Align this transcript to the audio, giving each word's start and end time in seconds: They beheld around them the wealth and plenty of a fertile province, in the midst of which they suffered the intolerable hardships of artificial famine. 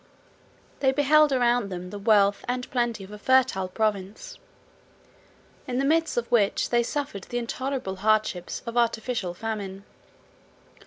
They 0.79 0.91
beheld 0.91 1.31
around 1.31 1.69
them 1.69 1.91
the 1.91 1.99
wealth 1.99 2.43
and 2.47 2.67
plenty 2.71 3.03
of 3.03 3.11
a 3.11 3.19
fertile 3.19 3.67
province, 3.67 4.39
in 5.67 5.77
the 5.77 5.85
midst 5.85 6.17
of 6.17 6.31
which 6.31 6.71
they 6.71 6.81
suffered 6.81 7.25
the 7.25 7.37
intolerable 7.37 7.97
hardships 7.97 8.63
of 8.65 8.77
artificial 8.77 9.35
famine. 9.35 9.83